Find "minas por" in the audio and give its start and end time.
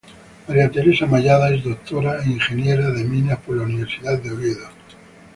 3.03-3.57